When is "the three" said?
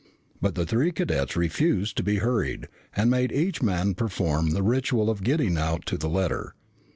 0.55-0.91